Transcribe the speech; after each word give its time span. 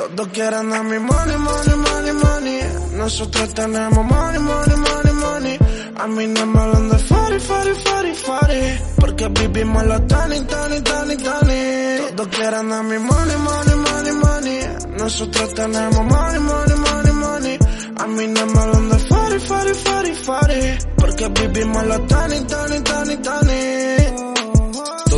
Todos 0.00 0.28
quieren 0.28 0.72
a 0.72 0.82
mi 0.82 0.98
money, 0.98 1.36
money, 1.36 1.76
money, 1.76 2.12
money. 2.12 2.60
Nosotros 2.96 3.52
tenemos 3.52 4.02
money, 4.06 4.38
money, 4.40 4.76
money, 4.76 5.12
money. 5.12 5.58
A 5.98 6.06
mí 6.06 6.26
no 6.26 6.46
me 6.46 6.58
hablan 6.58 6.88
de 6.88 6.98
fari, 6.98 7.38
fari, 7.38 7.74
fari, 7.74 8.14
fari. 8.14 8.78
Porque 8.96 9.28
vivimos 9.28 9.84
los 9.84 10.06
tani, 10.06 10.40
tani, 10.46 10.80
tani, 10.80 11.16
tani. 11.16 12.16
Todos 12.16 12.28
quieren 12.28 12.72
a 12.72 12.82
mi 12.82 12.98
money, 12.98 13.36
money, 13.36 13.76
money, 13.76 14.12
money. 14.24 14.60
Nosotros 14.98 15.54
tenemos 15.54 16.04
money, 16.04 16.40
money, 16.40 16.76
money, 16.76 17.12
money. 17.12 17.58
A 17.98 18.06
mí 18.06 18.26
no 18.28 18.46
me 18.46 18.58
hablan 18.58 18.88
de 18.88 18.98
fari, 19.00 19.38
fari, 19.40 19.74
fari, 19.74 20.14
fari. 20.14 20.78
Porque 20.96 21.28
vivimos 21.28 21.84
los 21.84 22.06
tani, 22.06 22.40
tani, 22.46 22.80
tani, 22.80 23.16
tani. 23.18 24.09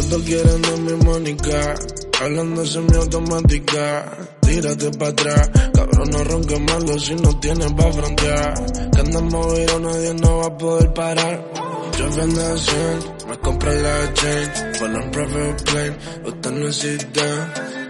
Todos 0.09 0.23
quieren 0.25 0.61
de 0.61 0.77
mi 0.77 1.05
Mónica, 1.05 1.75
hablando 2.21 2.67
semiautomática. 2.67 4.05
Tírate 4.43 4.91
pa' 4.99 5.09
atrás, 5.09 5.51
cabrón, 5.73 6.11
no 6.11 6.25
ronques 6.25 6.61
malo 6.61 6.99
si 6.99 7.15
no 7.15 7.41
tienes 7.41 7.73
pa' 7.73 7.93
frontear. 7.93 8.55
Que 8.93 9.01
andamos 9.01 9.33
movido, 9.33 9.81
nadie 9.81 10.15
no 10.15 10.37
va 10.39 10.47
a 10.47 10.59
poder 10.59 10.93
parar. 10.93 11.45
Yo 11.99 12.11
vendo 12.11 12.41
a 12.45 12.59
100, 12.59 13.27
me 13.29 13.39
compré 13.39 13.81
la 13.81 14.13
chain, 14.13 14.51
full 14.75 14.97
on 14.97 15.11
private 15.11 15.65
plane, 15.65 15.97
usted 16.27 16.51
no 16.51 16.67
existe. 16.67 17.23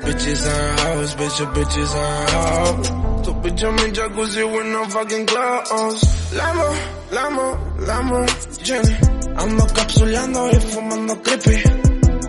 Bitches 0.04 0.46
and 0.46 0.80
house, 0.80 1.14
bitches, 1.16 1.52
bitches 1.54 1.94
and 1.94 2.30
house. 2.30 2.92
Tu 3.24 3.32
bitch 3.42 3.62
en 3.64 3.74
mi 3.74 3.90
jacuzzi 3.92 4.44
with 4.44 4.66
no 4.66 4.84
fucking 4.90 5.26
clothes. 5.26 6.32
Lamo, 6.34 6.68
lamo, 7.10 7.58
lamo, 7.86 8.26
Jenny. 8.62 8.96
Ando 9.36 9.66
capsuleando 9.74 10.50
y 10.50 10.60
fumando 10.60 11.22
creepy. 11.22 11.81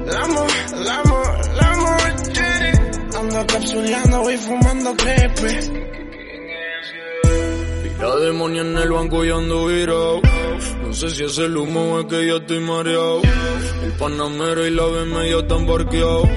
Lamo, 0.05 0.45
lamo, 0.85 1.23
lamo. 1.59 1.97
Ando 3.19 3.45
capsuleando 3.47 4.31
y 4.31 4.37
fumando 4.37 4.95
creepy. 4.95 5.83
La 7.99 8.15
demonia 8.17 8.61
en 8.61 8.77
el 8.77 8.91
banco 8.91 9.23
y 9.23 9.29
ando 9.29 9.67
virado. 9.67 10.21
No 10.81 10.93
sé 10.93 11.09
si 11.09 11.23
es 11.23 11.37
el 11.37 11.55
humo 11.55 11.93
o 11.93 11.99
es 12.01 12.05
que 12.07 12.27
ya 12.27 12.35
estoy 12.35 12.59
mareado. 12.59 13.21
El 13.83 13.91
panamera 13.93 14.67
y 14.67 14.71
la 14.71 14.83
BM 14.83 15.29
ya 15.29 15.37
están 15.37 15.65
parqueados. 15.65 16.27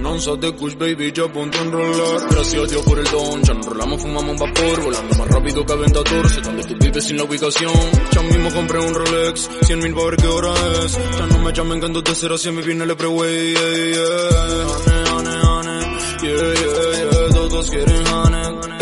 Un 0.00 0.06
onza 0.06 0.34
de 0.36 0.50
kush, 0.54 0.76
baby, 0.76 1.12
ya 1.12 1.24
a 1.24 1.28
punto 1.28 1.58
a 1.58 1.60
enrolar. 1.60 2.28
Gracias 2.30 2.62
a 2.62 2.66
Dios 2.66 2.82
por 2.86 2.98
el 2.98 3.04
don, 3.04 3.42
ya 3.42 3.52
nos 3.52 3.66
rolamos, 3.66 4.00
fumamos 4.00 4.30
un 4.30 4.36
vapor. 4.38 4.80
Volando 4.82 5.18
más 5.18 5.28
rápido 5.28 5.66
que 5.66 5.72
Aventador, 5.74 6.42
donde 6.42 6.64
tú 6.64 6.74
vives 6.80 7.04
sin 7.04 7.16
la 7.18 7.24
ubicación. 7.24 7.72
Ya 8.10 8.22
mismo 8.22 8.50
compré 8.50 8.78
un 8.78 8.94
Rolex, 8.94 9.50
100 9.60 9.78
mil 9.78 9.92
ver 9.92 10.16
qué 10.16 10.26
hora 10.26 10.54
es. 10.84 10.98
Ya 11.18 11.26
no 11.26 11.38
me 11.40 11.52
llamen 11.52 11.80
que 11.80 11.86
ando 11.86 12.00
de 12.00 12.14
cero, 12.14 12.38
si 12.38 12.50
me 12.50 12.62
viene 12.62 12.84
el 12.84 12.96
preway, 12.96 13.52
yeah, 13.52 13.74
yeah. 13.92 15.18
Ane, 15.18 15.32
ane, 15.32 15.80
yeah, 16.22 16.32
yeah, 16.32 17.10
yeah. 17.10 17.34
Todos 17.34 17.70
quieren 17.70 18.06
ane, 18.06 18.36
ane, 18.38 18.78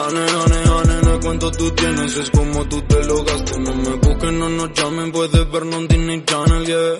ane, 0.00 0.56
ane. 0.80 1.02
No 1.02 1.20
cuánto 1.20 1.50
tú 1.50 1.70
tienes, 1.72 2.16
es 2.16 2.30
como 2.30 2.64
tú 2.64 2.80
te 2.80 3.04
lo 3.04 3.22
gastes. 3.24 3.58
No 3.58 3.74
me 3.74 3.90
busquen, 3.96 4.38
no 4.38 4.48
nos 4.48 4.72
llamen, 4.72 5.12
puedes 5.12 5.50
vernos 5.52 5.80
en 5.80 5.88
Disney 5.88 6.24
Channel, 6.24 6.64
yeah. 6.64 6.98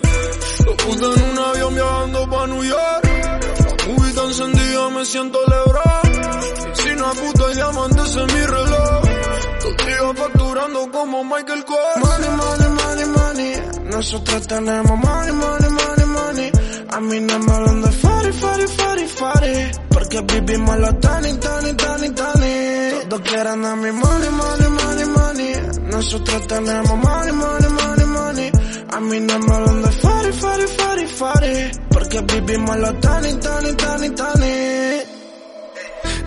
Lo 0.63 0.77
puse 0.77 1.05
en 1.05 1.31
un 1.31 1.39
avión 1.39 1.73
viajando 1.73 2.29
pa' 2.29 2.47
New 2.47 2.63
York. 2.63 3.12
Siento 5.05 5.39
lebron. 5.47 6.75
Si 6.75 6.95
no 6.95 7.11
puta 7.11 7.51
y 7.51 7.55
diamantes 7.55 8.15
en 8.15 8.25
mi 8.27 8.45
reloj. 8.45 9.03
Dos 9.63 9.77
días 9.85 10.17
facturando 10.17 10.91
como 10.91 11.23
Michael 11.23 11.65
Kors. 11.65 11.97
Money, 11.97 12.29
money, 12.29 12.69
money, 12.69 13.05
money. 13.05 13.53
Nosotros 13.91 14.47
tenemos 14.47 14.97
money, 14.99 15.33
money, 15.33 15.69
money, 15.69 16.05
money. 16.05 16.51
A 16.89 16.99
mí 16.99 17.19
no 17.21 17.39
me 17.39 17.51
hablan 17.51 17.81
de 17.81 17.91
fari, 17.91 18.33
fari, 18.33 18.67
fari, 18.67 19.07
fari. 19.07 19.71
Porque 19.89 20.21
vivimos 20.21 20.77
los 20.79 20.99
tani, 20.99 21.33
tani, 21.37 21.73
tani, 21.73 22.09
tani. 22.11 22.53
Todos 23.09 23.21
quieren 23.21 23.65
a 23.65 23.75
mi 23.75 23.91
money, 23.91 24.29
money, 24.29 24.69
money, 24.69 25.05
money. 25.05 25.53
Nosotros 25.91 26.47
tenemos 26.47 26.97
money, 26.97 27.31
money, 27.33 27.69
money, 27.69 28.05
money. 28.05 28.51
A 28.91 28.99
mí 28.99 29.19
no 29.19 29.39
me 29.39 29.55
hablan 29.55 29.81
de 29.83 29.91
fari, 29.91 30.33
fari, 30.33 30.67
fari, 30.67 31.07
fari. 31.07 31.71
Porque 32.13 32.41
vivimos 32.41 32.77
los 32.77 32.99
tani, 32.99 33.33
tani, 33.39 33.73
tani, 33.73 34.09
tani. 34.11 35.02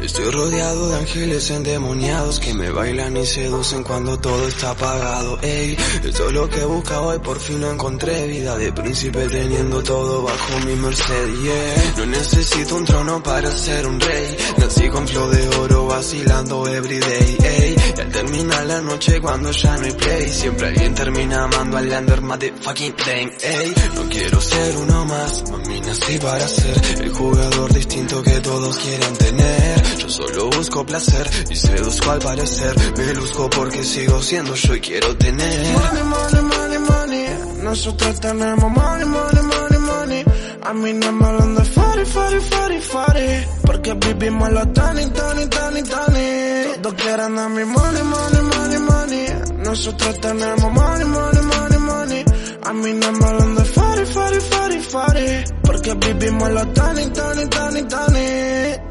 Estoy 0.07 0.31
rodeado 0.31 0.89
de 0.89 0.99
ángeles 0.99 1.51
endemoniados 1.51 2.39
que 2.39 2.55
me 2.55 2.71
bailan 2.71 3.17
y 3.17 3.27
seducen 3.27 3.83
cuando 3.83 4.17
todo 4.17 4.47
está 4.47 4.71
apagado. 4.71 5.37
Ey, 5.43 5.77
esto 6.05 6.29
es 6.29 6.33
lo 6.33 6.49
que 6.49 6.65
buscaba 6.65 7.17
y 7.17 7.19
por 7.19 7.41
fin 7.41 7.61
lo 7.61 7.73
encontré. 7.73 8.29
Vida 8.29 8.57
de 8.57 8.73
príncipe 8.73 9.27
teniendo 9.27 9.83
todo 9.83 10.23
bajo 10.23 10.61
mi 10.65 10.77
merced. 10.77 11.35
Yeah, 11.43 11.95
no 11.97 12.07
necesito 12.07 12.77
un 12.77 12.85
trono 12.85 13.21
para 13.21 13.51
ser 13.51 13.85
un 13.85 14.01
rey. 14.01 14.37
Nací 14.59 14.89
con 14.91 15.09
flow 15.09 15.29
de 15.29 15.49
oro 15.57 15.87
vacilando 15.87 16.69
everyday. 16.69 17.39
Ey, 17.43 17.77
y 17.97 18.01
al 18.01 18.13
terminar 18.13 18.65
la 18.65 18.81
noche 18.83 19.21
cuando 19.21 19.51
ya 19.51 19.77
no 19.77 19.87
hay 19.87 19.93
play, 19.93 20.29
siempre 20.29 20.69
alguien 20.69 20.95
termina 20.95 21.43
amando 21.43 21.79
al 21.79 21.93
under 21.93 22.21
motherfucking 22.21 22.95
day. 23.05 23.33
Ey, 23.43 23.75
no 23.97 24.09
quiero 24.09 24.41
ser 24.41 24.77
uno 24.77 25.05
más, 25.05 25.51
mami 25.51 25.81
nací 25.81 26.17
para 26.19 26.47
ser 26.47 27.03
el 27.03 27.13
jugador 27.13 27.75
distinto 27.75 28.23
que 28.23 28.39
todos 28.39 28.77
quieren 28.77 29.17
tener. 29.17 29.96
Yo 30.07 30.13
solo 30.13 30.51
busco 30.51 30.87
placer 30.87 31.29
y 31.51 31.57
seduzco 31.57 32.13
al 32.13 32.21
parecer. 32.21 32.77
Me 32.97 33.13
luzco 33.15 33.51
porque 33.51 33.83
sigo 33.83 34.23
siendo 34.23 34.55
yo 34.55 34.75
y 34.77 34.81
quiero 34.81 35.17
tener. 35.17 35.73
Money, 35.75 36.03
money, 36.05 36.43
money, 36.43 36.79
money. 36.79 37.27
Nosotros 37.65 38.21
tenemos 38.21 38.71
money, 38.71 39.05
money, 39.05 39.43
money, 39.43 39.79
money. 39.81 40.25
A 40.63 40.73
mí 40.75 40.93
no 40.93 41.11
me 41.11 41.27
hablan 41.27 41.55
de 41.57 41.65
fari, 41.65 42.05
fari, 42.07 42.39
fari, 42.41 42.81
fari. 42.81 43.47
Porque 43.65 43.95
vivimos 43.95 44.49
los 44.53 44.73
tani, 44.75 45.11
tani, 45.11 45.47
tani, 45.49 45.83
tani. 45.83 46.83
Todos 46.83 46.95
quieren 47.03 47.39
a 47.39 47.49
mi 47.49 47.65
money, 47.65 48.03
money, 48.05 48.43
money, 48.43 48.79
money. 48.79 49.27
Nosotros 49.65 50.21
tenemos 50.21 50.73
money, 50.73 51.05
money, 51.05 51.43
money, 51.43 51.79
money. 51.79 52.25
A 52.63 52.73
mí 52.73 52.93
no 52.93 53.11
me 53.13 53.25
hablan 53.27 53.55
de 53.57 53.65
fari, 53.65 54.07
fari, 54.07 54.41
fari, 54.41 54.81
fari. 54.81 55.45
Porque 55.65 55.95
vivimos 55.95 56.51
los 56.53 56.75
tani, 56.75 57.07
tani, 57.07 57.47
tani, 57.49 57.83
tani. 57.83 58.86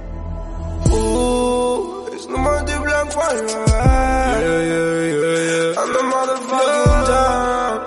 Yeah, 3.18 4.40
yeah, 4.42 4.60
yeah, 4.60 5.40
yeah. 5.50 5.80
I'm 5.80 5.90
the 5.94 6.04
motherfucking 6.12 7.06
top. 7.08 7.80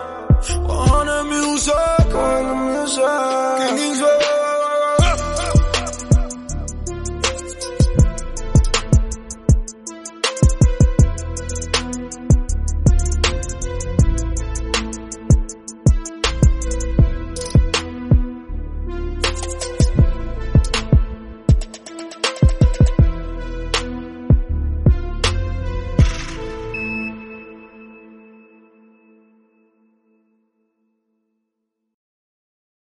the 1.06 1.24
music, 1.28 2.14
100 2.14 2.54
music. 2.72 3.27